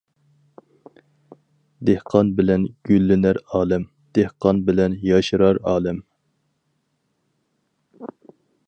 دېھقان 1.89 2.31
بىلەن 2.39 2.65
گۈللىنەر 2.89 3.41
ئالەم، 3.59 3.87
دېھقان 4.19 4.65
بىلەن 4.71 4.97
ياشىرار 5.11 5.61
ئالەم. 5.75 6.01